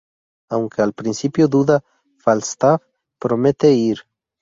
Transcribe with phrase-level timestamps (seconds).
[0.49, 1.83] Aunque al principio duda,
[2.17, 2.81] Falstaff
[3.19, 4.03] promete ir.